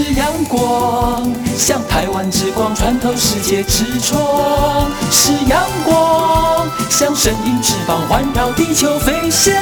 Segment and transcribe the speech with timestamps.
[0.00, 9.52] 是阳光，像台湾之光穿透世界之窗；是阳光，像神鹰翅膀环绕地球飞翔。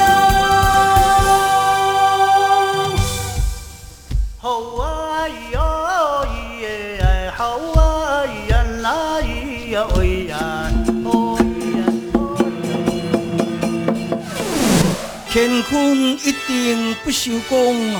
[4.37, 5.59] 好啊咿呀
[6.21, 10.37] 咿耶，好啊咿呀啦咿呀喂呀，
[11.03, 11.41] 哦咿
[11.79, 11.81] 呀。
[15.33, 17.99] 乾坤一定不朽功。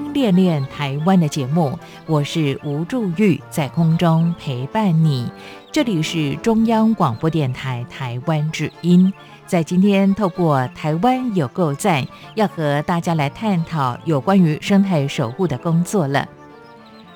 [0.13, 5.31] 恋恋台湾》的节目，我是吴祝玉，在空中陪伴你。
[5.71, 9.11] 这里是中央广播电台台湾之音。
[9.45, 16.27] 在今天，透过台湾有够赞，要和大家来探讨有关于生态守护的工作了。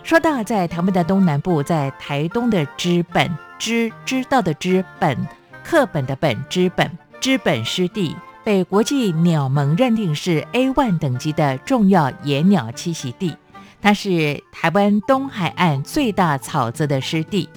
[0.04, 5.18] 说到在台湾的东南部，在台东的知本知知道的知本
[5.64, 8.16] 课本的本知本知本湿地。
[8.46, 13.36] 被国际鸟盟认定是 A one 等级的重要野鸟栖息地，
[13.82, 17.50] 它是台湾东海岸最大草泽的湿地，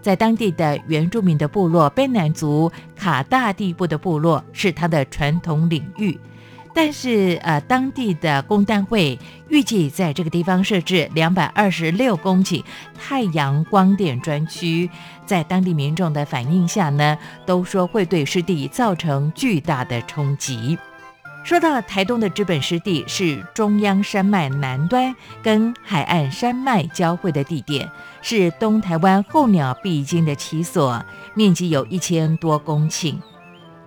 [0.00, 6.16] 在当地的原住民的部落卑南族卡大地部的部落是它的传统领域。
[6.76, 12.62] 但是，呃，当地的工单会预计在这个地方设置两百二十六公顷
[12.94, 14.90] 太阳光电专区，
[15.24, 17.16] 在当地民众的反应下呢，
[17.46, 20.76] 都说会对湿地造成巨大的冲击。
[21.42, 33.14] 说到台东的资本湿地，是中央山脉南端跟海岸山脉交汇的地点，是东台湾候鸟必经的栖所，面积有一千多公顷，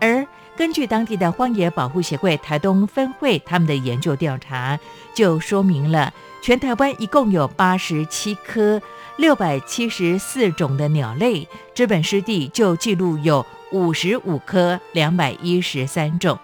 [0.01, 0.25] 而。
[0.59, 4.77] 根据当地的荒野保护协会台东分会他们的研究调查，
[5.13, 8.81] 就说明了全台湾一共有八十七科
[9.15, 16.37] 六百七十四种的鸟类，这本湿地就记录有五十五科两百一十三种，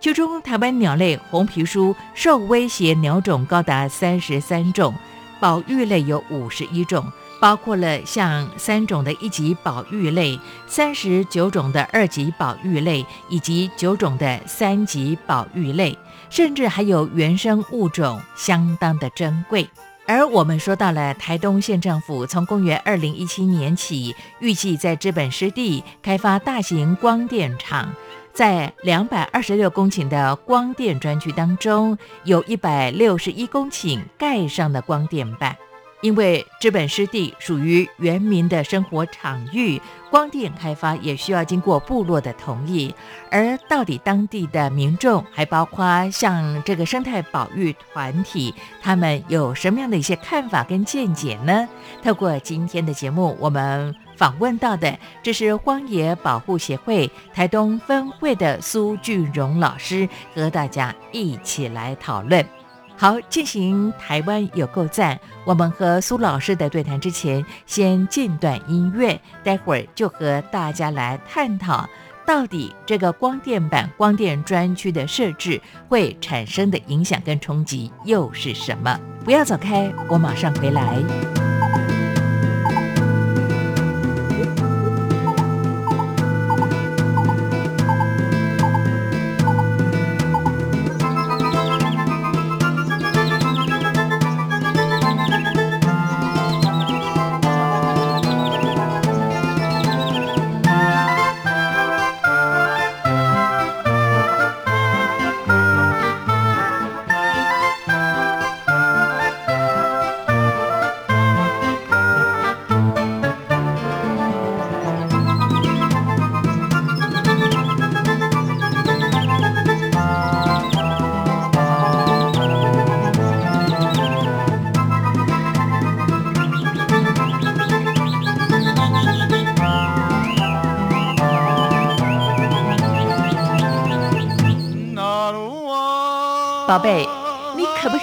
[0.00, 4.94] 其中台湾鸟类红皮书受威胁鸟种高达三十三种，
[5.38, 7.04] 保育类有五十一种。
[7.40, 15.96] 包括了像三种的一级保育类、三十九种的二级保育类，以及九种的三级保育类，
[16.30, 19.68] 甚至还有原生物种，相当的珍贵。
[20.06, 27.92] 而我们说到了台东县政府，从公元二零一七年起，预计在资本湿地开发大型光电厂，
[28.32, 35.54] 在两百二十六公顷的光电专区当中，有一百六十一公顷盖上的光电板。
[36.00, 42.94] 因为这本湿地属于原民的生活场域，光电开发也需要经过部落的同意。
[43.30, 51.68] 而到底当地的民众，还包括像这个生态保育团体，他们有什么样的一些看法跟见解呢？
[52.02, 62.57] 透过今天的节目，我们访问到的，这是荒野保护协会台东分会的苏俊荣老师，和大家一起来讨论。
[63.00, 65.16] 好，进行台湾有够赞。
[65.44, 71.88] 我们和苏老师的对谈之前，先进段音乐，待会儿就和大家来探讨，
[72.26, 78.98] 到底这个光电板、光电专区的设置会产生的影响跟冲击又是什么？
[79.24, 81.37] 不要走开，我马上回来。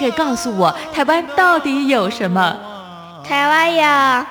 [0.06, 2.56] 以告诉我，台湾到底有什么？
[3.26, 4.26] 台湾有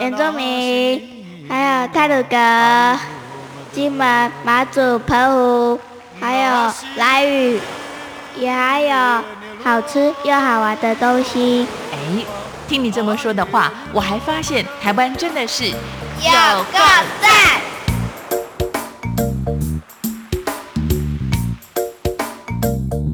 [0.00, 2.98] 原住民，还有泰鲁阁、
[3.72, 5.80] 金门、马祖、澎湖，
[6.20, 7.60] 还有来雨，
[8.36, 9.22] 也还有
[9.64, 11.66] 好吃又好玩的东西。
[11.92, 11.96] 哎，
[12.68, 15.72] 听你这么说的话，我还发现台湾真的是有
[16.72, 16.78] 够
[17.20, 17.60] 赞！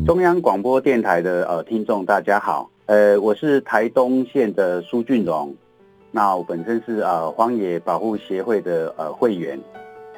[0.04, 5.54] 中央广播电台的呃听众大家好，呃，我是台东县的苏俊荣，
[6.10, 9.58] 那我本身是呃荒野保护协会的呃会员，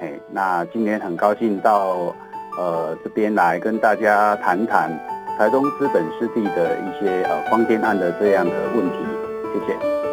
[0.00, 2.14] 嘿，那今天很高兴到
[2.58, 4.90] 呃这边来跟大家谈谈
[5.36, 8.96] 台东资本湿地的一些呃荒天案的这样的问题，
[9.52, 10.03] 谢谢。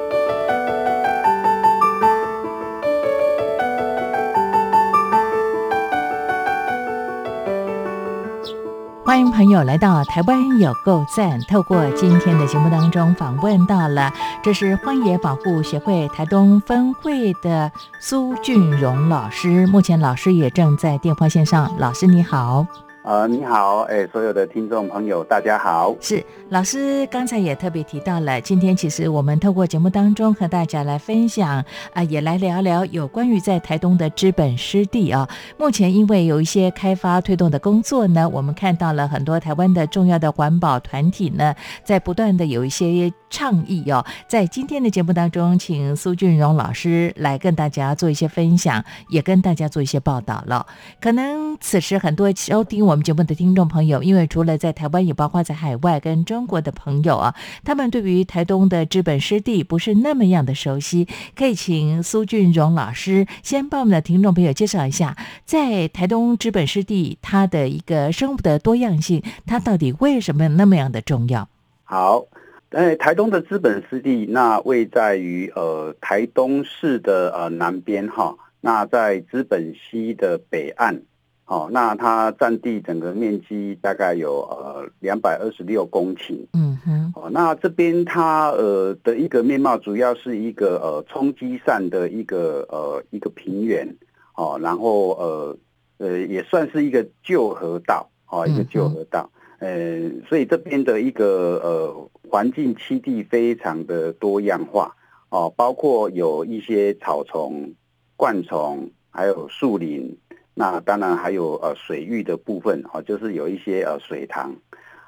[9.11, 11.37] 欢迎朋友来到台湾有够赞。
[11.41, 14.09] 透过今天的节目当中访问到了，
[14.41, 17.69] 这是荒野保护协会台东分会的
[17.99, 19.67] 苏俊荣老师。
[19.67, 21.77] 目前老师也正在电话线上。
[21.77, 22.65] 老师你好。
[23.03, 25.95] 呃，你好，哎，所有的听众朋友，大家好。
[25.99, 35.27] 是老师刚才也特别提到了，今天其实我们透过节目当中和大家来分享啊，也来聊聊有关于在台东的资本湿地啊。
[35.57, 44.05] 目前因为有一些开发推动的工作呢，我们看到了很多台湾的重要的环保团体呢，在不断的有一些倡议哦。
[44.27, 50.67] 在今天的节目当中，请苏俊荣老师来跟大家做一些分享，也跟大家做一些报道了。
[51.01, 57.33] 可能此时很多收听我们节目的听众朋友，因为除了在台湾，也包括在海外跟中国的朋友啊，
[57.63, 61.07] 他们对于台东的资本湿地不是那么样的熟悉。
[61.33, 65.15] 可以请苏俊荣老师先帮我们的听众朋友介绍一下，
[65.45, 71.47] 在台东资本湿地它的一个生物的多样性，它到底为什么那么样的重要？
[71.85, 72.25] 好，
[72.71, 81.01] 呃，台东的资本湿地那位在于呃台东市的呃南边哈，那在资本溪的北岸。
[81.51, 86.47] 哦，那它占地整个面积大概有呃两百二十六公顷。
[86.53, 87.11] 嗯哼。
[87.13, 93.85] 哦，那这边它呃的一个面貌，主要是一个呃冲积扇的一个呃一个平原。
[94.33, 95.57] 哦，然后呃
[95.97, 98.09] 呃也算是一个旧河道。
[98.29, 99.29] 哦，一个旧河道。
[99.59, 104.95] 呃，所以这边的一个呃环境栖地非常的多样化。
[105.27, 107.73] 哦，包括有一些草丛、
[108.15, 110.17] 灌丛，还有树林。
[110.61, 114.55] 那当然还有呃水域的部分啊，就是有一些呃水塘，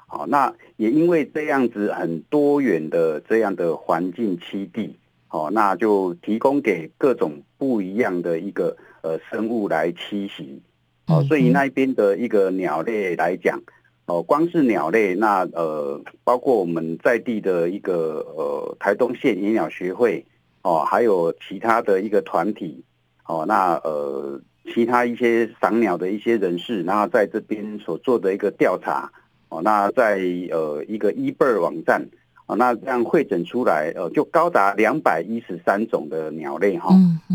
[0.08, 4.96] 好，那也因为这样子很多元的这样的环境栖地，
[5.30, 10.60] 哦，那就提供给各种不一样的一个呃生物来栖息，
[11.06, 13.62] 哦，所以那边的一个鸟类来讲，
[14.06, 20.26] 哦，光是鸟类，那呃包括我们在地的一个呃台东县野鸟学会，
[20.62, 22.82] 哦，还有其他的一个团体，
[23.28, 24.40] 哦，那呃。
[24.72, 29.12] 其他一些赏鸟的一些人士，然后在这边所做的一个调查，
[29.48, 30.18] 哦，那在
[30.50, 32.02] 呃一个 eBird 网站，
[32.46, 36.94] 哦，那这样会诊出来，呃，就高达两百一十三种的鸟类哈，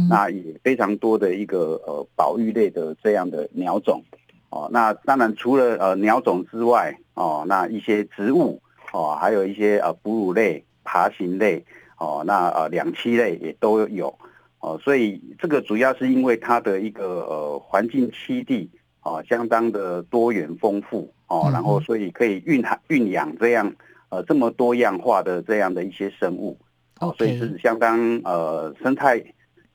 [0.09, 4.03] 那也非常多的一个呃保育类的这样的鸟种，
[4.49, 8.59] 哦，那当然除了呃鸟种之外，哦，那一些植物，
[8.91, 11.63] 哦，还有一些呃哺乳类、爬行类，
[11.97, 14.17] 哦，那呃两栖类也都有。
[14.59, 18.69] 哦，所以这个主要是因为它的一个呃环境栖地
[18.99, 23.73] 啊，相当的多元丰富哦，然后所以可以蕴含蕴养这样
[24.09, 26.57] 呃这么多样化的这样的一些生物，
[26.99, 29.23] 哦，所以是相当呃生态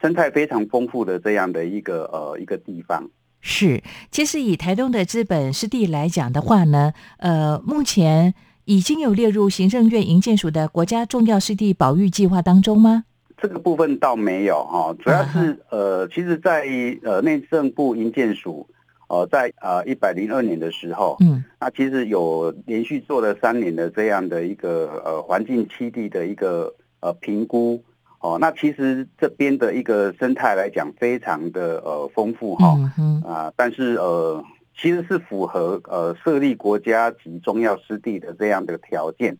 [0.02, 3.08] 生态非常丰富的这样的一个呃一个地方。
[3.40, 8.34] 是，其实以台东的资本湿地来讲的话呢，呃，目前
[8.66, 13.04] 已经有列入行政院营建署的国家重要湿地保育计划当中吗？
[13.36, 16.64] 这个部分倒没有哈，主要是呃，其实，在
[17.02, 18.66] 呃内政部营建署，
[19.08, 27.82] 呃，在呃一百零二年的时候，嗯，那其实有连续做了三年的这样的一个呃环境栖地的一个呃评估，
[28.20, 32.78] 哦，那其实这边的一个生态来讲，非常的呃丰富哈，
[33.26, 34.42] 啊，但是呃
[34.76, 39.36] 其实是符合呃设立国家级重要湿地的这样的条件。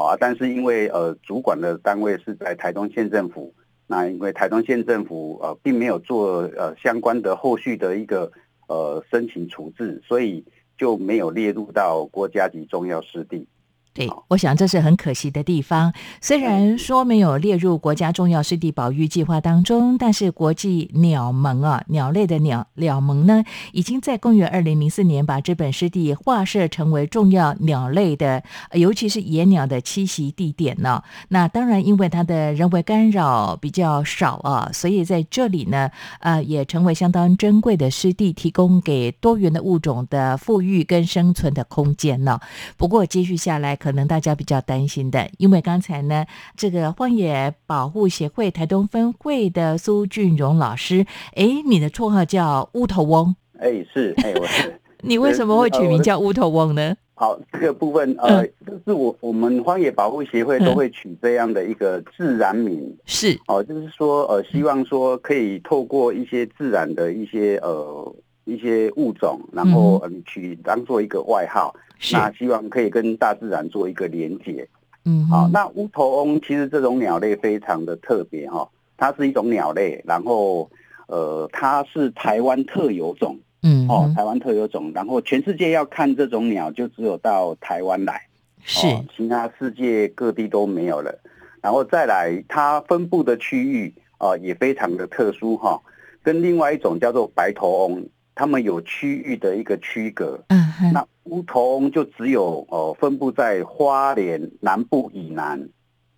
[0.00, 3.54] 啊，但是因为呃，主管的单位是在台东县政府，
[3.86, 8.30] 那因为台东县政府呃，并没有做呃相关的后续的一个
[8.66, 10.44] 呃申请处置，所以
[10.76, 13.46] 就没有列入到国家级重要湿地。
[13.94, 15.92] 对，我想这是很可惜的地方。
[16.20, 31.00] 虽然说没有列入国家重要湿地保育计划当中，但是国际鸟盟啊，鸟类的鸟鸟盟呢，已经在公元二零零四年把这本湿地划设成为重要鸟类的，尤其是野鸟的栖息地点呢。
[31.28, 42.40] 那当然，因为它的人为干扰比较少啊，所以在这里呢，呃，也成为相当珍贵的湿地，提供给多元的物种的富裕跟生存的空间呢。
[42.76, 43.78] 不过，继续下来。
[43.84, 46.24] 可能大家比较担心的，因为刚才呢，
[46.56, 56.96] 这个荒野保护协会台东分会的苏俊荣老师，哎，你的绰号叫乌头翁，哎，是，哎，我是， 你为什么会取名叫乌头翁呢？
[57.12, 71.74] 好，这个部分，呃，就是我我们荒野保护协会都会取这样的一个自然名，是，哦，就是说，呃，希望说可以透过一些自然的一些呃一些物种，然后嗯取当做一个外号。
[72.12, 74.68] 那希望可以跟大自然做一个连接，
[75.04, 75.48] 嗯，好。
[75.52, 80.68] 那乌头翁其实这种鸟类非常的特别哈，它是一种鸟类，然后
[81.06, 88.26] 呃，它是台湾特有种，嗯，哦，台湾特有种，然后全世界要看这种鸟，就只有到台湾来，
[88.62, 88.86] 是，
[89.16, 91.18] 其他世界各地都没有了。
[91.62, 95.80] 然后再来，它分布的区域啊也非常的特殊哈，
[96.22, 98.06] 跟另外一种叫做白头翁。
[98.34, 105.68] 他们有区域的一个区隔，嗯哼，那乌头翁就只有哦分布在花莲南部以南，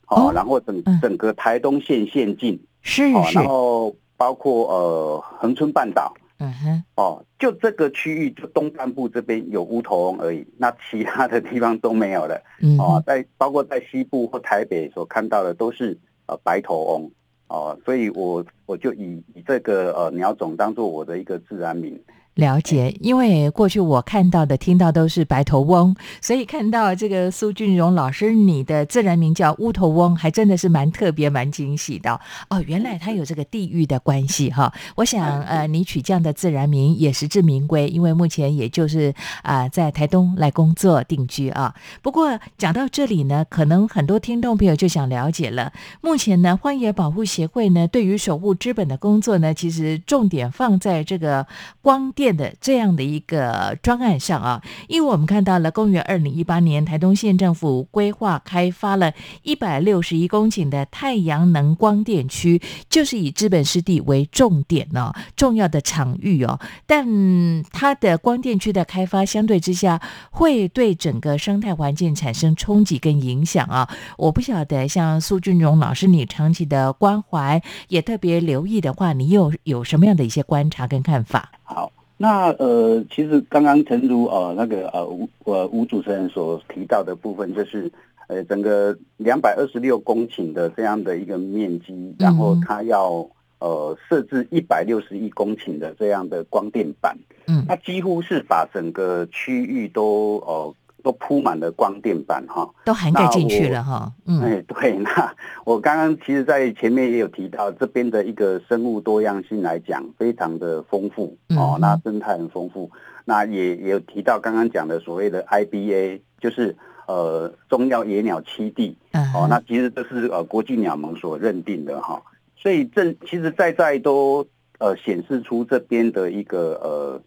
[0.08, 17.10] 哦，然后整整个台东县县境是是，然后包括呃恒春半岛，嗯哼，哦，就这个区域就东半部这边有乌头翁而已，那其他的地方都没有了，嗯，哦，在包括在西部或台北所看到的都是呃白头翁。
[17.48, 22.00] 哦，所以我我就以以这个呃鸟种当做我的一个自然名。
[22.36, 32.62] 了解，因为过去我看到的、听到都是白头翁，所以看到这个苏俊荣老师你的自然名叫乌头翁，还真的是蛮特别、蛮惊喜的哦。
[32.66, 34.70] 原来它有这个地域的关系哈。
[34.96, 41.74] 我想呃，你取这样的自然名也实至名归，因为目前也就是啊在台东来工作定居啊。
[42.02, 51.46] 不过讲到这里呢，可能很多听众朋友就想了解了，目前呢荒野保护协会呢对于守护资本的工作呢，其实重点放在这个
[51.80, 52.25] 光电。
[52.34, 66.58] 的这样的一个专案上啊，因为我们看到了公元二零一八年台东县政府规划开发了一百六十一公顷的太阳能光电区，就是以资本湿地为重点呢，重要的场域哦。
[66.86, 73.88] 但它的光电区的开发相对之下，会对整个生态环境产生冲击跟影响啊。
[74.16, 81.50] 我不晓得像苏俊荣老师，你长期的关怀也特别留意的话，你又有什么样的一些观察跟看法？
[81.62, 81.92] 好。
[82.16, 87.90] 那呃，其实刚刚陈如呃那个呃吴呃吴主持人所提到的部分，就是
[88.28, 100.74] 呃整个两百二十六公顷的这样的一个面积，然后它要呃设置一百六十一公顷的这样的光电板，嗯，它几乎是把整个区域都呃。
[101.06, 104.12] 都铺满了光电板哈，都涵盖进去了哈。
[104.26, 105.32] 嗯，哎，对， 那
[105.64, 112.90] 我刚刚其实，在前面也有提到，这边的一个生物多样性来讲，非常的丰富哦，那生态很丰富。
[113.24, 118.98] 那也也有提到刚刚讲的所谓的 IBA，就是呃中药野鸟栖地
[119.32, 122.20] 哦，那其实这是呃国际鸟盟所认定的哈。
[122.56, 124.44] 所以这其实在在都
[124.80, 127.22] 呃显示出这边的一个呃。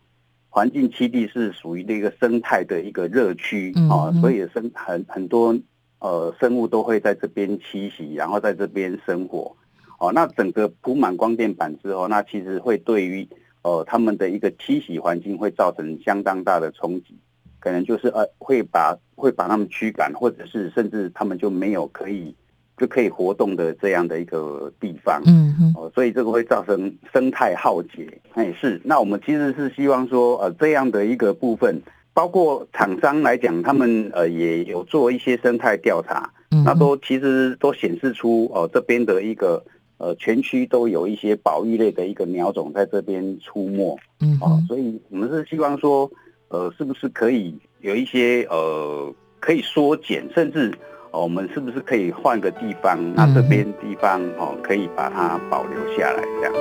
[0.50, 5.56] 环境栖地是属于那个生态的一个热区啊，所以生很很多
[6.00, 9.56] 呃生物都会在这边栖息，然后在这边生活。
[10.00, 13.28] 哦，那整个铺满光电板之后，那其实会对于
[13.62, 17.18] 呃他们的一个栖息环境会造成相当大的冲击，
[17.60, 22.34] 可能就是呃会把会把他们驱赶，或者是甚至他们就没有可以。
[22.80, 28.80] 就可以活动的这样的一个地方，嗯嗯，哦，所以这个会造成生态浩劫，哎是。
[28.86, 31.82] 那我们其实是希望说，呃，这样的一个部分，
[32.14, 36.32] 包括厂商来讲，他们呃也有做一些生态调查，
[36.64, 39.62] 那都其实都显示出，哦，这边的一个
[39.98, 46.10] 呃全区都有一些保育类的一个鸟种在这边出没，嗯，哦，所以我们是希望说，
[46.48, 50.72] 呃，是不是可以有一些呃可以缩减，甚至。
[51.12, 52.98] 哦，我们是不是可以换个地方？
[53.16, 56.54] 那这边地方哦，可以把它保留下来，这样。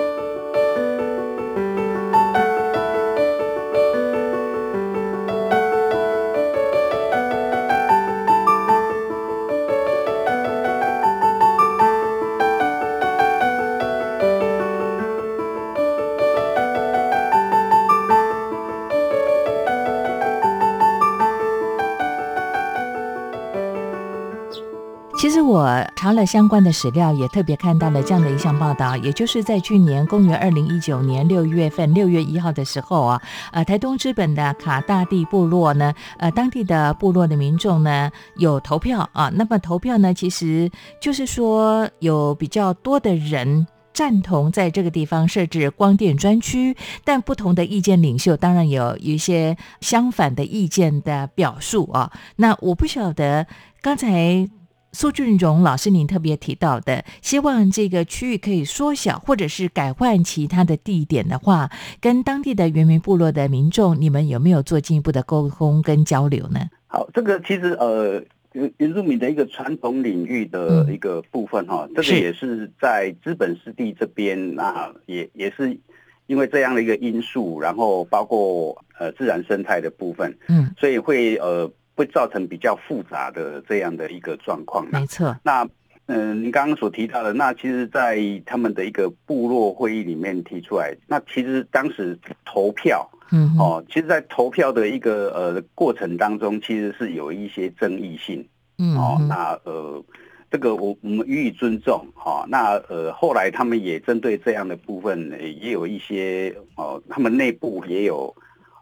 [26.08, 33.22] 查了相关的史料，也特别看到了这样的一项报道，也就是在去年公元二零一九年六月份六月一号的时候啊，
[33.52, 43.66] 呃，台东之本的卡大地部落呢，呃，当地的部落的民众呢有投票啊，那么投票呢，其实就是说有比较多的人。
[43.94, 52.12] 赞同在这个地方设置光电专区，但不同的意见领袖当然有一些相反的意见的表述啊。
[52.36, 53.48] 那我不晓得
[53.82, 54.48] 刚才
[54.92, 66.60] 苏俊荣老师您特别提到的，希望这个区域可以缩小或者是改换其他的地点的话，跟当地的原民部落的民众，你们有没有做进一步的沟通跟交流呢？
[66.86, 68.24] 好，这个其实呃。
[68.52, 75.78] 原原住民的一个传统领域的一个部分哈，这个也是在资本湿地这边，那也也是
[76.26, 84.86] 因为这样的一个因素，然后包括呃自然生态的部分，嗯，所以会呃会造成比较复杂的这样的一个状况。
[84.92, 85.36] 没错。
[85.42, 85.68] 那
[86.06, 93.10] 嗯，您刚刚所提到的，那其实，在他们的一个部落会议里面提出来，那其实当时投票。
[93.30, 98.46] 嗯哦，其实，在投票的一个呃过程当中，其实是有一些争议性。
[98.78, 100.02] 嗯哦，那呃，
[100.50, 102.06] 这个我我们予以尊重。
[102.14, 108.34] 哈，那呃，后来他们也针对这样的部分，也有一些哦，他们内部也有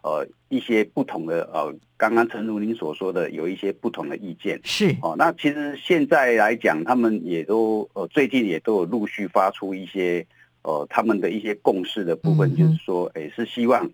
[0.03, 4.59] 呃一些不同的呃，刚刚陈如您所说的，有一些不同的意见。
[4.63, 10.25] 是哦，那其实现在来讲，他们也都呃最近也都有陆续发出一些
[10.63, 13.89] 呃他们的一些共识的部分，就是说，哎，是希望。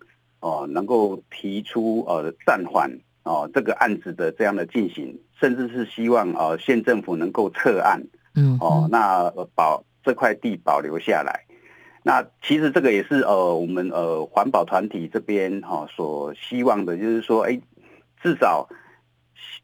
[0.46, 2.92] 哦，能够提出呃暂缓
[3.24, 8.04] 哦这个案子的这样的进行，甚至是希望呃县政府能够撤案，
[8.36, 11.46] 嗯，哦，那保这块地保留下来。
[12.04, 17.60] 那其实这个也是呃我们呃环保团体这边哈所希望的，就是说，哎，
[18.22, 18.68] 至少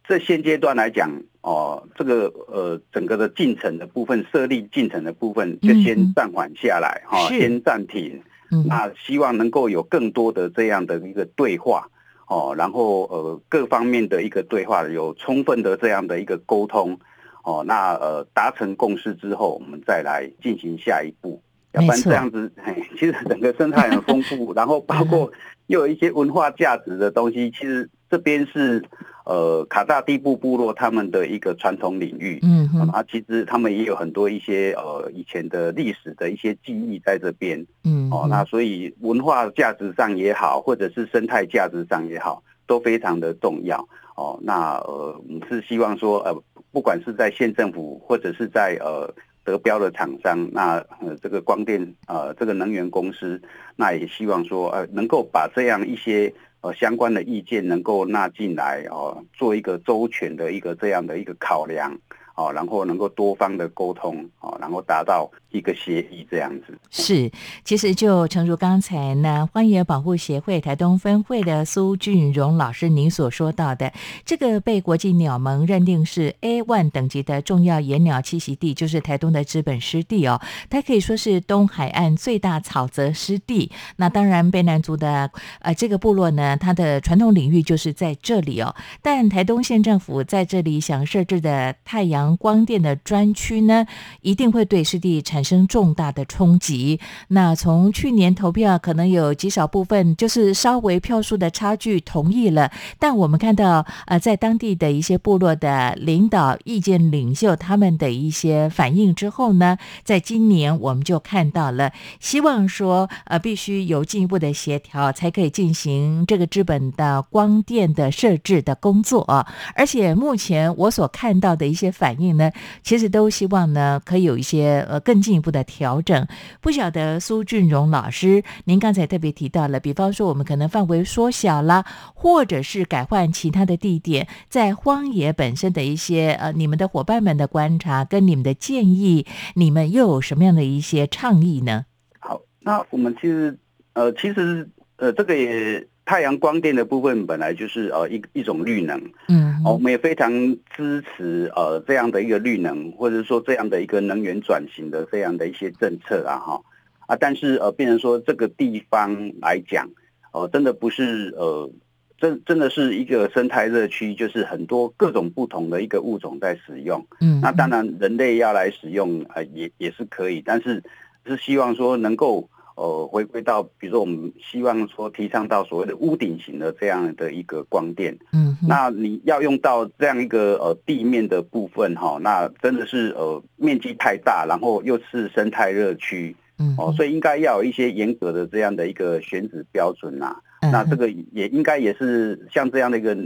[0.07, 8.21] 这现阶段来讲，哦，这个呃整个的进程的部分，设立进程的部分就先暂缓下来哈，先暂停。
[8.65, 11.87] 那希望能够有更多的这样的一个对话，
[12.27, 16.99] 哦，然后呃各方面的一个对话，有充分的这样的一个沟通，
[17.43, 21.39] 哦，那呃达成共识之后，我们再来进行下一步。
[21.73, 22.51] 要不然这样子，
[22.97, 25.31] 其实整个生态很丰富， 然后包括
[25.67, 28.83] 又有一些文化价值的东西，其实这边是。
[29.25, 46.35] 呃，卡大地部部落他们的一个传统领域，嗯，啊，其实他们也有很多一些呃以前的历史的一些记忆在这边，嗯，哦，那所以文化价值上也好，或者是生态价值上也好，都非常的重要，哦，那呃，我们是希望说，呃，
[46.71, 49.13] 不管是在县政府或者是在呃
[49.49, 53.41] 得标的厂商，那呃这个光电呃这个能源公司，
[53.75, 56.33] 那也希望说，呃，能够把这样一些。
[56.61, 61.97] 呃，相关的意见能够纳进来哦，做一个周全的一个这样的一个考量。
[62.35, 66.77] 哦，然后能够多方的沟通，哦，然后达到一个协议这样子。
[66.89, 67.31] 是，
[67.63, 73.91] 其实就诚如刚才呢，荒野保护协会台东分会的苏俊荣老师您所说到的，
[74.25, 83.71] 这个被国际鸟盟认定是 A one 等级的重要野鸟栖息地，就是台东的资本湿地哦，它可以说是东海岸最大草泽湿地。
[83.97, 88.75] 那当然，卑南族的呃这个部落呢，它的传统领域就是在这里哦。
[89.01, 93.85] 但台东县政府在这里想设置的太阳光电的专区呢，
[94.21, 96.99] 一定会对湿地产产生重大的冲击。
[97.29, 119.45] 那从去年投票，可能有极少部分就是稍微票数的差距同意了，但我们看到，呃，在当地的一些部落的领导、意见领袖他们的一些反应之后呢，在今年我们就看到了，希望说，呃，必须有进一步的协调，才可以进行这个资本的光电的设置的工作。
[119.73, 122.51] 而且目前我所看到的一些反应呢，
[122.83, 126.27] 其实都希望呢，可以有一些呃更进一步的调整。
[126.59, 141.85] 不晓得苏俊荣老师，您刚才特别提到了，比方说我们可能范围缩小了，或者是改换其他的地点，在荒野本身的一些呃，你们的伙伴们的观察跟你们的建议，你们又有什么样的一些倡议呢？
[142.19, 143.59] 好，那我们其实
[143.93, 145.87] 呃，其实呃，这个也。
[146.09, 150.31] 太阳光电的部分本来就是呃一一种绿能，嗯，我们也非常
[150.75, 156.59] 支持呃这样的一个绿能，或者说这样的一个能源转型的这样的一些政策啊哈。
[157.05, 159.87] 啊，但是呃，变成说这个地方来讲，
[160.31, 161.69] 哦，真的不是呃，
[162.17, 170.83] 真真的是一个生态热区，就是很多各种不同的一个物种在使用，嗯，那当然人类要来使用啊也也是可以，但是
[171.27, 172.49] 是希望说能够。
[172.79, 193.17] 呃，回归到，比如说，我们希望说提倡到所谓的屋顶型的这样的一个光电，嗯，那你要用到这样一个呃地面的部分哈，那真的是呃面积太大，然后又是生态热区嗯哦，所以应该要有一些严格的这样的一个选址标准呐、嗯那这个也应该也是像这样的一个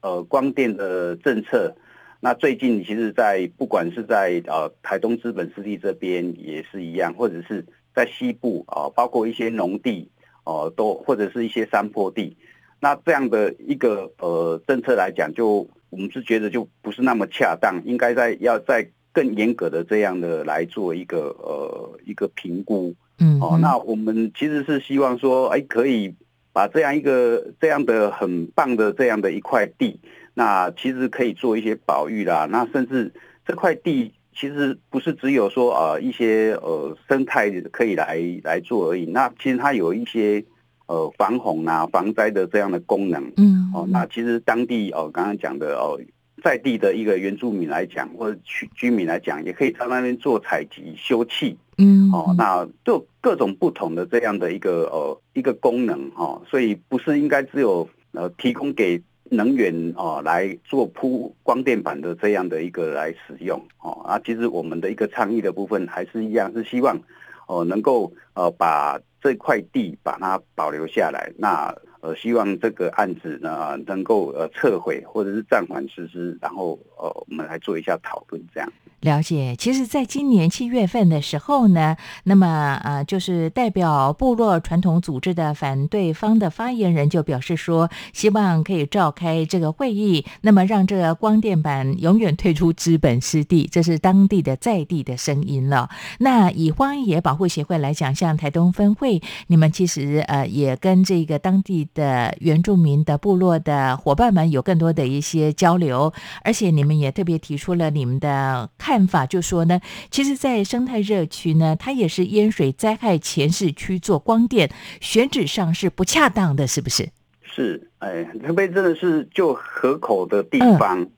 [0.00, 1.74] 呃光电的政策。
[2.20, 7.62] 那最近其实，在不管是在呃台东资本湿地这边也是一样，或者是
[7.94, 10.08] 在西部啊、呃包括一些农地
[10.44, 12.36] 哦、呃都或者是一些山坡地，
[12.80, 22.88] 那这样的一个呃政策来讲，就我们是觉得就不是那么恰当，应该在要在更严格的这样的来做一个呃一个评估。
[22.90, 26.12] 哦，嗯哦那我们其实是希望说，哎，可以
[26.52, 30.00] 把这样一个这样的很棒的这样的一块地，
[30.34, 32.46] 那其实可以做一些保育啦。
[32.50, 33.12] 那甚至
[33.46, 40.44] 这块地其实不是只有说呃一些呃生态可以来来做而已，那其实它有一些
[40.86, 43.32] 呃防洪啊、防灾的这样的功能。
[43.36, 45.98] 嗯哦，那其实当地哦，刚刚讲的哦，
[46.42, 51.56] 在地的一个原住民来讲，或者居居民来讲，也可以在那边做采集、休憩。
[51.78, 66.98] 嗯哦，那就各种不同的这样的一个呃一个功能哈、哦，所以不是应该只有呃提供给能源哦来做铺光电板的这样的一个来使用哦啊，其实我们的一个倡议的部分还是一样，是希望
[67.46, 78.70] 哦能够呃把这块地把它保留下来，那呃希望这个案子呢能够呃撤回或者是暂缓实施，然后呃我们来做一下讨论这样。
[79.00, 95.90] 了解，其实，在今年七月份的时候呢，那么呃，就是代表部落传统组织的反对方的发言人就表示说，希望可以召开这个会议，那么让这个光电板永远退出资本湿地，这是当地的在地的声音了。
[96.20, 109.80] 那以荒野保护协会来讲，像台东分会，你们其实呃也跟这个当地的原住民的部落的伙伴们有更多的一些交流，而且你们也特别提出了你们的看法，就说呢，
[110.10, 117.08] 其实，在生态热区呢，它也是淹水灾害前市区做光电，选址上是不恰当的，是不是？
[117.42, 121.08] 是，哎，特别真的是就河口的地嗯方，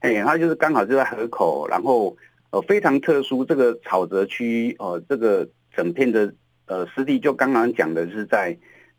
[0.00, 2.14] 哎、它就是刚好就在河口，然后
[2.50, 6.34] 呃非常特殊，这个草泽区呃这个整片的
[6.66, 8.54] 呃湿地，就刚刚讲的是在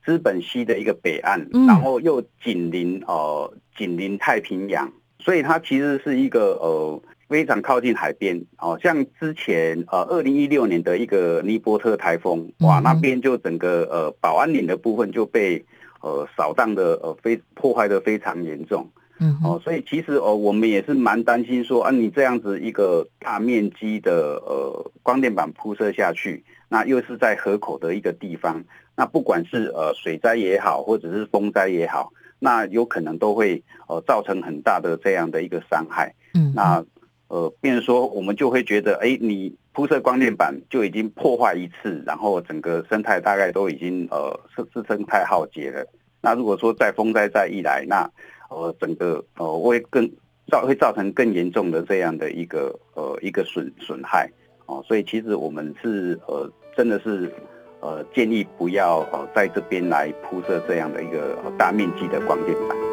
[0.08, 1.68] 资本溪的一个北岸，嗯。
[1.68, 4.90] 然后又紧邻呃紧邻太平洋，
[5.20, 7.02] 所以它其实是一个呃。
[7.30, 8.42] 非常靠近海边。
[8.58, 15.66] 哦，像之前呃，二零一六年的一个尼伯特台风，哇，嗯那边就整个呃保安岭的部分就被
[16.00, 18.90] 呃扫荡的呃非破坏的非常严重。
[19.20, 28.64] 嗯哦，所以其实哦我们也是蛮担心说啊，你这样子一个大面积的呃光电板铺设下去，那又是在河口的一个地方，
[28.98, 36.14] 那不管是呃水灾也好，或者是风灾也好，那有可能都会呃造成很大的这样的一个伤害。
[36.34, 36.84] 嗯，那
[37.28, 45.86] 呃，变成说我们就会觉得，哎，你铺设光电板就已经破坏一次，然后整个生态大概都已经呃是是生态浩劫了。
[46.22, 48.10] 那如果说再风灾再一来，那
[48.50, 50.10] 呃整个呃会更
[50.50, 54.28] 造会造成更严重的这样的一个呃一个损损害
[54.66, 57.32] 哦，所以其实我们是呃真的是
[57.80, 62.87] 呃建议不要呃在这边来铺设这样的一个大面积的光电板。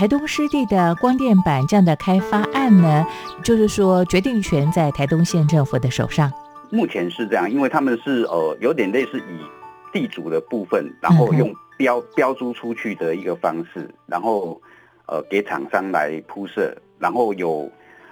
[0.00, 3.06] 台东湿地的光电板这样的开发案呢，
[3.44, 6.32] 就是说决定权在台东县政府的手上。
[6.70, 9.44] 目前是这样，因为他们是呃有点类似以
[9.92, 14.58] 地主的部分，然后用标标租出去的一个方式，然后
[15.06, 17.70] 呃给厂商来铺设，然后有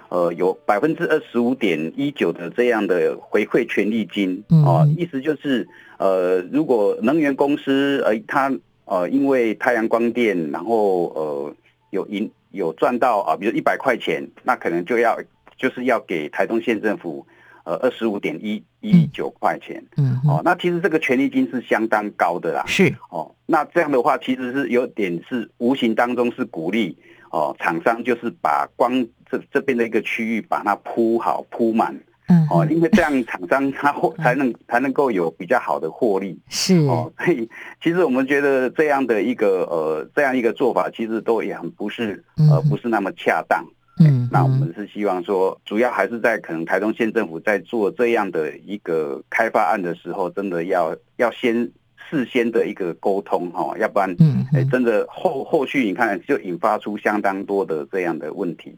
[0.09, 4.43] 呃有百分之二十五点一九的这样的回馈权利金。
[4.49, 8.53] 哦、嗯意思就是呃如果能源公司呃它
[8.85, 11.55] 呃因为太阳光电，然后呃
[11.89, 15.17] 有赢有赚到啊、比如一百块钱，那可能就要
[15.57, 17.25] 就是要给台东县政府。
[17.65, 22.63] 呃，二十五点一一九块钱嗯哼，哦，那其实这个权利金是相当高的啦。
[22.65, 26.97] 是，哦，那这样的话，其实是有点是无形当中是鼓励
[27.29, 31.95] 哦，厂商就是把光这这边的一个区域把它铺好铺满
[32.29, 32.47] 嗯。
[32.49, 36.39] 哦，因为这样厂商他获才能才能够有比较好的获利。
[36.47, 37.49] 是，哦，所以
[37.83, 43.63] 其实我们觉得这样的一个呃这样一个做法，其实都也很不是呃嗯不是那么恰当。
[43.99, 44.29] 嗯。
[44.31, 51.69] 那我们是希望说，主要还是在可能台东县政府在做这样的一个开发案的时候，真的要要先
[52.09, 58.75] 事先的一个沟通哈，要不然，嗯，哎，真的后后续你看就引发出相当多的这样的问题。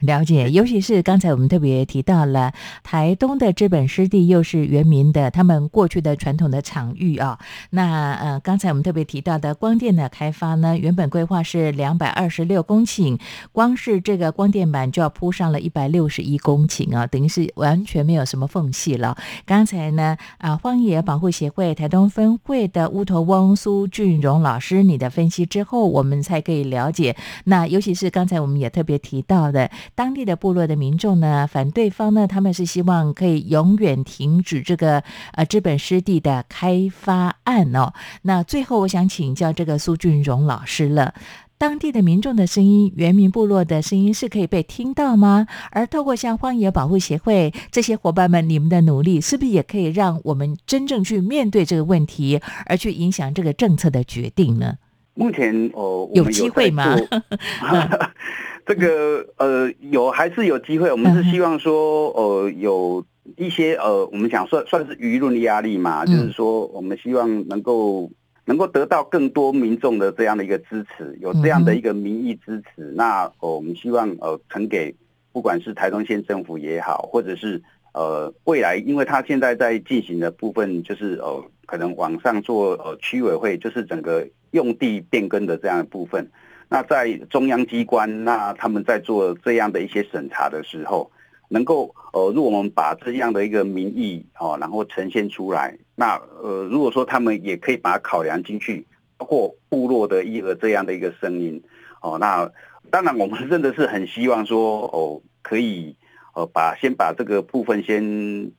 [0.00, 7.38] 了解，尤其是刚才我们特别提到了台东的资本湿地，又是原民的他们过去的传统的场域啊。
[7.70, 13.18] 那呃，刚才我们特别提到的光电的开发呢，原本规划是两百二十六公顷，
[13.50, 19.16] 光是这个光电板就要铺上了一百六十一公顷啊，等于是完全没有什么缝隙了。
[19.44, 27.16] 刚才呢，啊，荒野保护协会台东分会的乌头翁苏俊荣老师，你的分析之后，我们才可以了解。
[27.44, 29.70] 那尤其是刚才我们也特别提到的。
[29.94, 37.92] 当地的部落的民众呢，反对方呢，他们是希望可以永远停止这个呃资本湿地的开发案哦。
[38.22, 41.14] 那最后我想请教这个苏俊荣老师了，
[41.58, 45.46] 当地的民众的声音，原民部落的声音是可以被听到吗？
[45.70, 54.74] 而透过像荒野保护协会这些伙伴们，你们的努力是不是也可以让我们真正去面对这个问题，而去影响这个政策的决定呢？
[55.14, 56.96] 目前哦，有机会吗？
[58.64, 60.90] 这个呃，有还是有机会。
[60.90, 63.04] 我们是希望说，呃，有
[63.36, 68.08] 一些呃，我们想算算是舆论压力嘛，就是说，我们希望能够
[68.44, 72.92] 能够得到更多民众的这样的一个支持，有这样的一个民意支持。
[72.94, 74.94] 那我们希望呃，呈给
[75.32, 77.60] 不管是台东县政府也好，或者是
[77.94, 86.30] 呃未来，因为他现在在进行的部分，就是呃，可能往上做呃区委会，就是整个用地变更的这样的部分。
[86.68, 91.10] 那在中央机关，那他们在做这样的一些审查的时候，
[91.48, 101.62] 能够呃，如果我们把这样的一个民意哦，然后呈现出来，那呃，如果说他们也可以把它考量进去，包括部落的一个这样的一个声音
[102.02, 102.52] 哦，那
[102.90, 105.96] 当然我们真的是很希望说哦，可以
[106.34, 108.02] 呃把先把这个部分先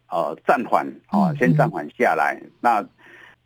[0.10, 2.42] 呃暂缓啊，先暂缓下来。
[2.60, 2.84] 那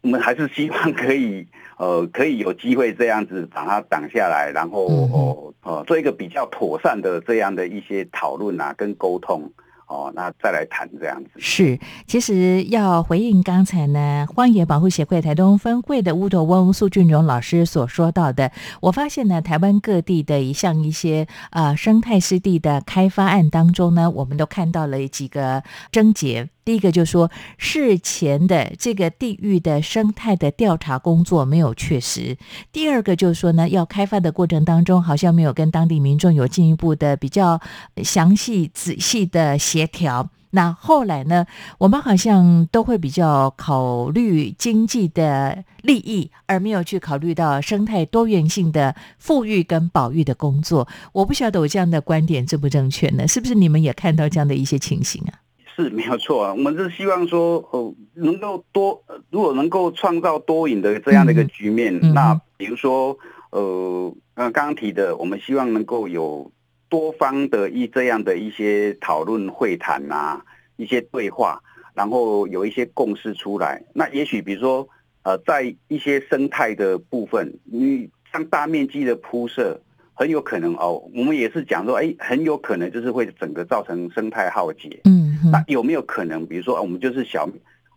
[0.07, 1.45] 我们还是希望可以。
[1.77, 9.47] 呃，可以有机会这样子把它挡下来，然后哦呃做一个比较妥善的这样的一些讨论啊，跟沟通
[9.85, 11.29] 哦，那再来谈这样子。
[11.37, 26.49] 是，其实要回应刚才呢，荒野保护协会台东分会的乌头翁苏俊荣老师所说到的，我发现呢，台湾各地的一项一些呃生态湿地的开发案当中呢，我们都看到了几个症结。
[26.67, 32.35] 第一个就是说，事前的这个地域的生态的调查工作没有确实；
[32.73, 37.61] 第二个就是说呢，要开发的过程当中，好像没有跟当地民众有进一步的比较
[38.03, 40.29] 详细仔细的协调。
[40.49, 41.45] 那后来呢，
[41.77, 50.85] 我们好像都会比较考虑经济的利益，而没有去考虑到生态多元性的富裕跟保育的工作。
[51.13, 53.25] 我不晓得我这样的观点正不正确呢？
[53.25, 55.46] 是不是你们也看到这样的一些情形啊？
[55.77, 63.15] 是没有错啊，我们是希望说，哦，能够多，如果能够创造多赢的这样的一个局面，那比如说，
[63.51, 66.51] 呃，刚刚提的，我们希望能够有
[66.89, 70.43] 多方的一这样的一些讨论会谈啊，
[70.77, 71.61] 一些对话，
[71.93, 73.83] 然后有一些共识出来。
[73.93, 74.89] 那也许比如说，
[75.21, 79.79] 呃，在一些生态的部分，你像大面积的铺设。
[80.17, 84.99] 很有可能哦，我们也是讲说，哎，很有可能就是会整个造成生态浩劫。
[85.03, 87.47] 嗯，那有没有可能，比如说，我们就是小，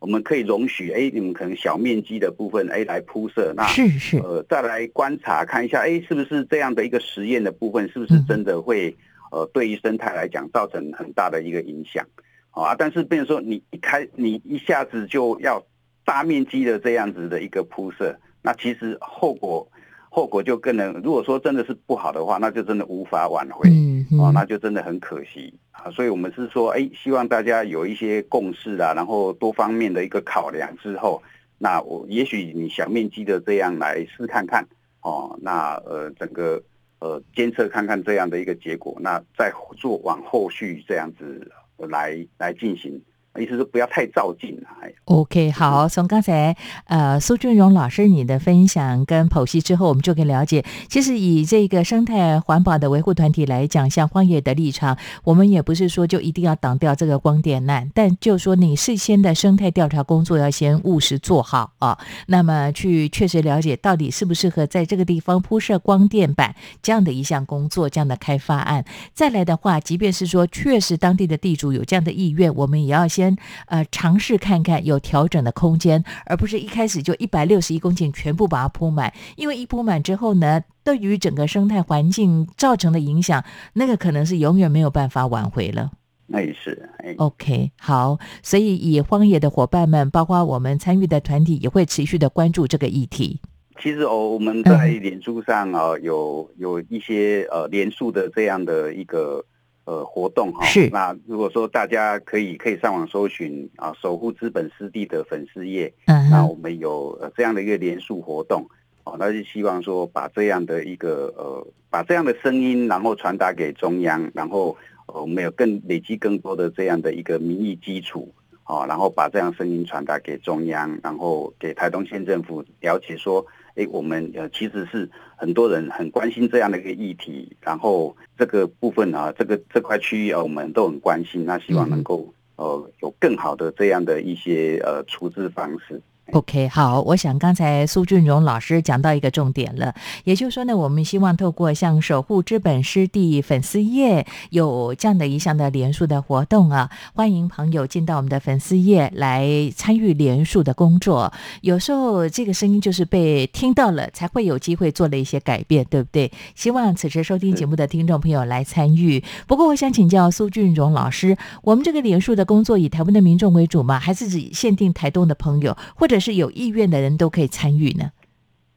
[0.00, 8.94] 我们可以容许，哎，你们可能小面积的部分，哎，来铺设，那是是，呃，再来观察看一下，哎，是不是这样的一个实验的部分，是不是真的会，
[9.32, 12.06] 呃，对于生态来讲造成很大的一个影响？
[12.50, 15.64] 啊，但是变成说，你一开，你一下子就要
[16.04, 19.66] 大面积的这样子的一个铺设，那其实后果。
[20.12, 25.88] 后果就更能，如果说真的是不好的话，那就真的无法挽回，嗯哦，那就真的很可惜啊。
[25.92, 31.22] 所以我们是说，哎，希望大家有一些共识啊，然后多方面的一个考量之后，
[31.58, 34.66] 那我也许你小面积的这样来试看看，
[35.02, 36.60] 哦，那呃整个
[36.98, 43.00] 呃监测看看这样的一个结果，那再做往后续这样子来来进行。
[43.42, 44.92] 意思是不要太照进来。
[45.04, 68.84] OK，好，从刚才呃苏俊荣老师你的分享跟剖析之后，我们就可以了解，其实以这个生态环保的维护团体来讲，像荒野的立场，我们也不是说就一定要挡掉这个光电难，但就说你事先的生态调查工作要先务实做好啊，那么去确实了解到底适不适合在这个地方铺设光电板这样的一项工作，这样的开发案。
[69.12, 73.29] 再来的话，即便是说确实当地的地主有这样的意愿，我们也要先。
[73.30, 80.62] 先呃尝试看看有调整的空间，而不是一开始就一百六十一公顷全部把它铺满，因为一铺满之后呢。
[80.82, 85.90] 对于整个生态环境造成的影响，那个可能是永远没有办法挽回了。
[86.26, 93.38] 那也是，哎，OK，好，所以以荒野的伙伴们，包括我们参与的团体，也会持续的关注这个议题。
[93.80, 99.44] 其实哦，我们在脸书上啊、有有一些呃连署的这样的一个
[99.90, 100.88] 呃活动哈、是。
[100.90, 108.64] 那如果说大家可以可以上网搜寻啊，守护资本湿地的粉丝页，嗯，那我们有呃这样的一个连署活动。
[109.02, 114.76] 哦，那就希望说把这样的一个呃，把这样的声音，然后传达给中央，然后、
[115.06, 118.30] 呃、我们有更累积更多的这样的一个民意基础，
[118.66, 125.08] 哦，然后把这样声音传达给中央，然后给台东县政府了解说，哎，我们呃其实是
[125.40, 136.02] 很多人很关心这样的一个议题，然后这个部分啊，这个这块区域啊，我们都很关心，那希望能够呃有更好的这样的一些呃处置方式。
[136.32, 151.32] OK，好，我想刚才苏俊荣老师讲到一个重点了，也就是说呢，我们希望透过像守护之本湿地粉丝页有这样的一项的连署的活动啊，欢迎朋友进到我们的粉丝页来参与连署的工作。
[151.62, 156.30] 有时候这个声音就是被听到了，才会有机会做了一些改变，对不对？
[156.54, 159.24] 希望此时收听节目的听众朋友来参与。
[159.48, 163.98] 不过，我想请教苏俊荣老师，我们这个连署的工作以台湾的民众为主吗？
[163.98, 168.10] 还是只限定台东的朋友，或者是有意愿的人都可以参与呢？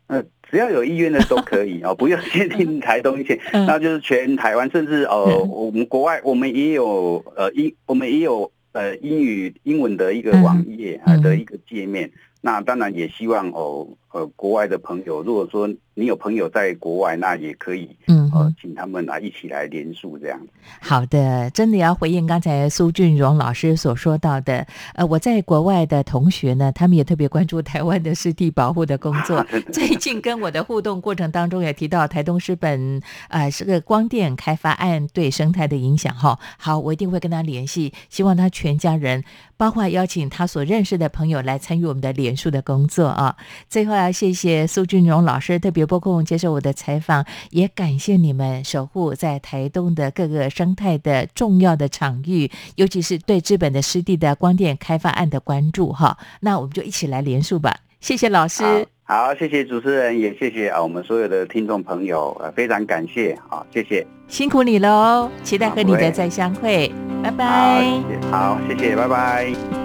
[0.08, 3.66] 呃，只要有意愿的都可以 哦，不用限定台东县，嗯。
[3.66, 5.50] 那就是全台湾，甚至呃，嗯。
[5.50, 10.44] 我们国外我们也有呃英，我们也有呃英语英文的一个嗯。
[10.44, 11.22] 网页啊、嗯。
[11.22, 12.12] 的一个界面。
[12.42, 20.40] 那当然也希望哦呃国外的朋友，如果说你有朋友在国外，那也可以嗯哼呃请他们啊一起来联署这样。
[20.80, 24.66] 好的，真的要回应刚才苏俊荣老师所说到的。
[24.96, 29.46] 呃，我在国外的同学呢，他们也特别关注台湾的湿地保护的工作。
[29.72, 36.40] 最近跟我的互动过程当中，也提到台东湿本呃是个光电开发案对生态的影响哈。
[36.58, 39.24] 好，我一定会跟他联系，希望他全家人，
[39.58, 43.36] 包括邀请他所认识的朋友来参与我们的联署的工作啊。
[43.70, 56.18] 最后要谢谢苏俊荣老师特别拨空接受我的采访，也感谢你们守护在台东的各个生态的重要的场域，尤其是对资本的湿地的光电开发案的关注哈。
[56.42, 57.74] 那我们就一起来连署吧。
[58.02, 58.64] 谢谢老师。
[59.06, 64.06] 好，谢谢主持人，也谢谢啊我们所有的听众朋友，呃，非常感谢啊，谢谢。
[64.28, 67.86] 辛苦你喽，期待和你的再相会，拜好，拜。
[68.32, 69.83] 好，谢谢，拜拜。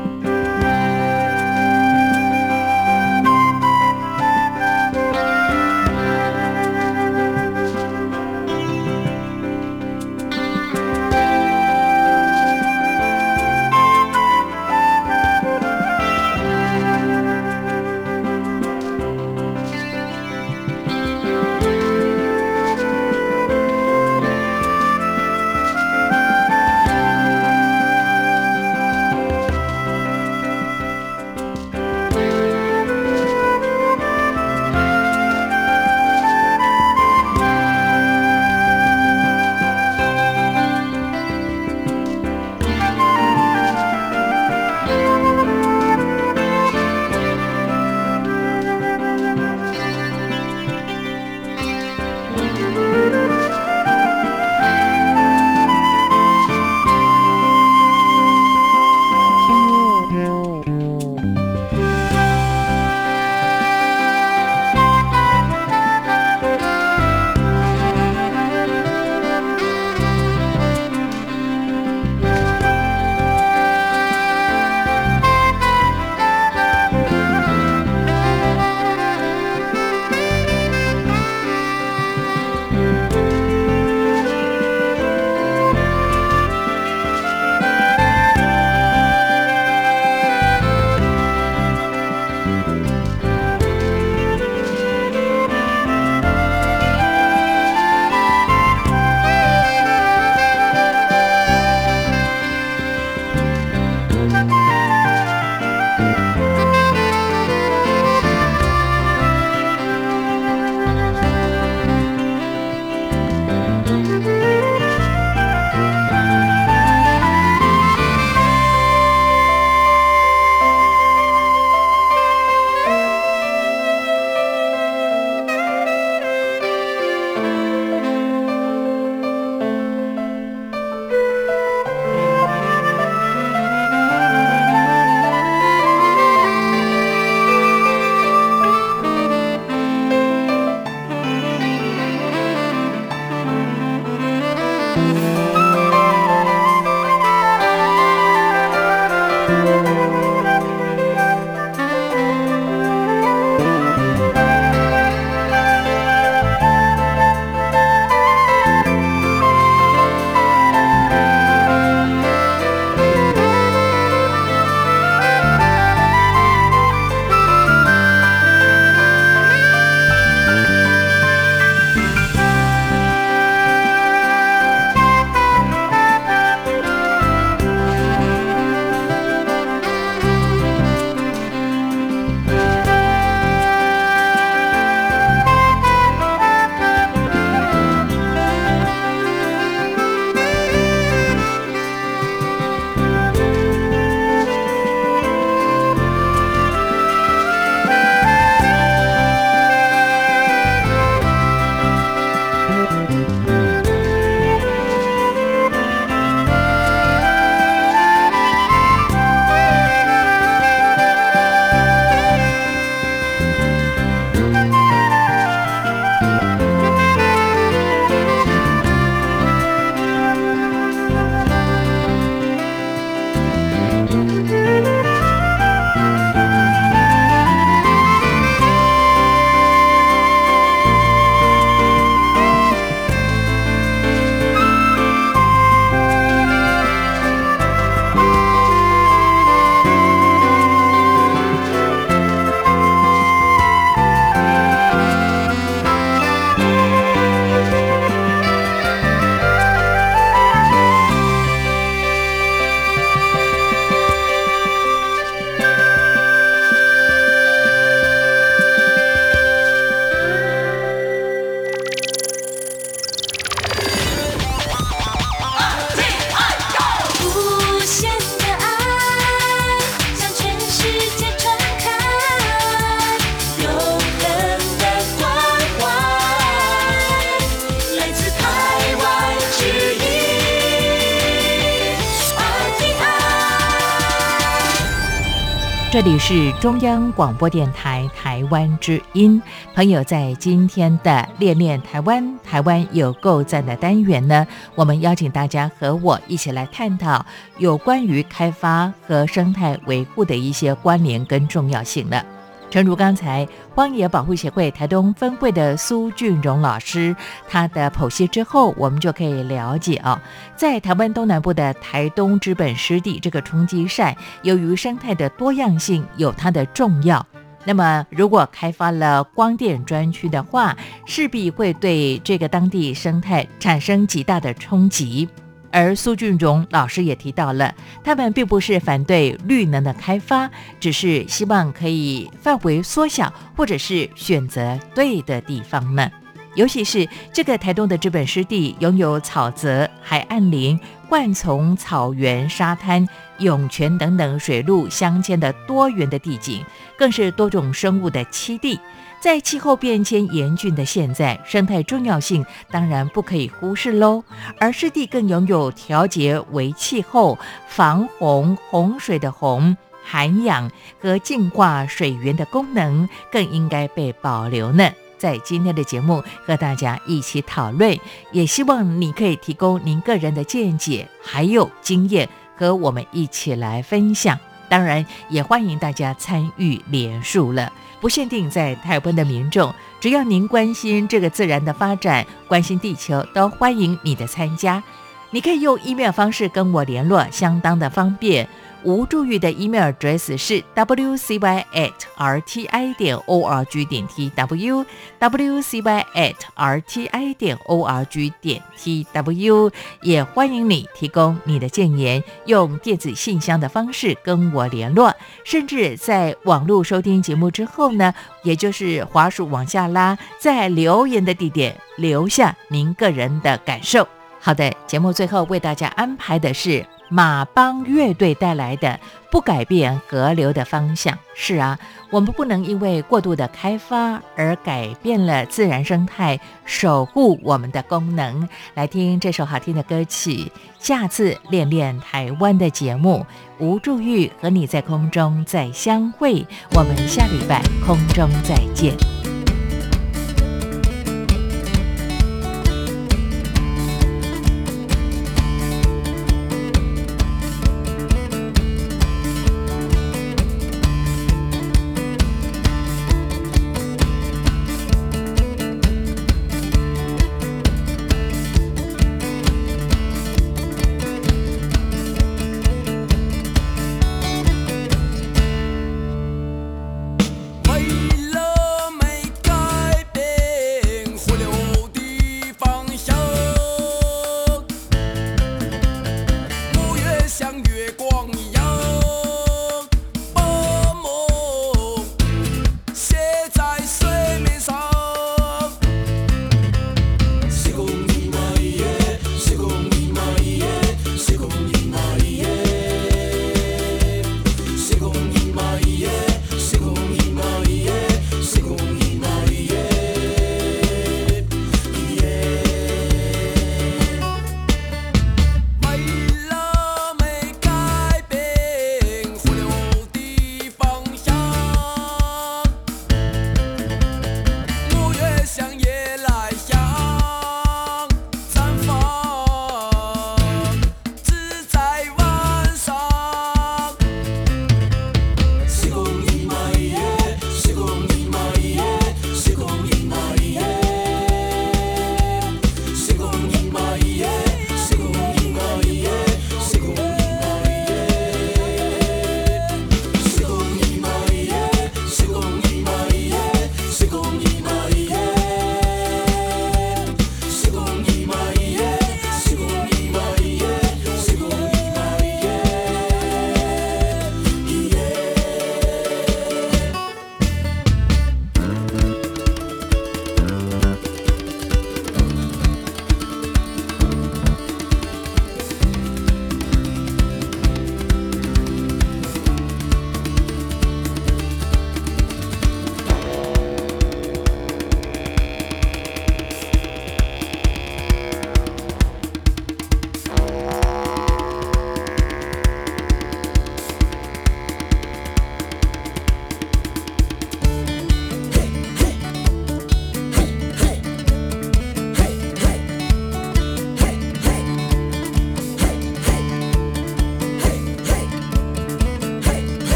[286.01, 289.43] 这里是中央广播电台台湾之音。
[289.75, 294.47] 朋友，在今天的恋恋台湾，台湾有够赞的单元呢，
[294.77, 297.27] 我们邀请大家和我一起来探讨
[297.57, 302.23] 有关于开发和生态维护的一些关联跟重要性呢。
[302.71, 307.17] 诚如刚才荒野保护协会台东分会的苏俊荣老师
[307.49, 310.21] 他的剖析之后，我们就可以了解啊，
[310.55, 317.27] 在台湾东南部的台东之本湿地这个冲积扇，由于生态的多样性有它的重要，
[317.65, 325.29] 那么如果开发了光电专区的话，势必会对这个当地生态产生极大的冲击。
[325.71, 330.51] 而苏俊荣老师也提到了，他们并不是反对绿能的开发，
[330.81, 336.11] 只是希望可以范围缩小，或者是选择对的地方呢。
[336.55, 343.07] 尤其是这个台东的这本湿地，拥有草泽、海岸林、灌丛、草原、沙滩、
[343.39, 346.65] 涌泉等等水陆相间的多元的地景，
[346.97, 348.81] 更是多种生物的栖地。
[349.21, 354.23] 在气候变迁严峻的现在，生态重要性当然不可以忽视喽。
[354.61, 364.89] 而湿地更拥有调节微气候、防洪洪水的洪、涵养和净化水源的功能，更应该被保留呢。
[365.19, 367.99] 在今天的节目和大家一起讨论，
[368.31, 374.39] 也希望你可以提供您个人的见解还有经验，和我们一起来分享。
[374.69, 377.73] 当然，也欢迎大家参与联署了。
[378.01, 384.83] 不限定在台湾的民众，只要您关心这个自然的发展，关心地球，都欢迎你的参加。
[385.31, 388.49] 你可以用 email 方式跟我联络，相当的方便。
[388.85, 394.85] 吴助玉的 email address 是 wcy at rti 点 org 点 tw
[395.19, 399.73] wcy at rti 点 org 点 tw，
[400.03, 405.13] 也欢迎你提供你的建言，用电子信箱的方式跟我联络，
[405.45, 408.15] 甚至在网络收听节目之后呢，
[408.45, 414.07] 也就是滑鼠往下拉，在留言的地点留下您个人的感受。
[414.41, 416.87] 好的，节目最后为大家安排的是。
[417.11, 421.19] 马帮乐队带来的不改变河流的方向。
[421.35, 421.79] 是啊，
[422.11, 428.47] 我们不能因为过度的开发而改变了自然生态，守护我们的功能。
[428.75, 433.25] 来听这首好听的歌曲，下次练练台湾的节目，
[433.59, 436.47] 吴祝玉和你在空中再相会。
[436.75, 438.95] 我们下礼拜空中再见。